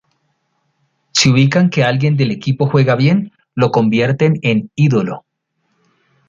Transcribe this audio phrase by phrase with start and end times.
[1.11, 5.27] Si ubican que alguien del equipo juega bien, lo convierten en ídolo.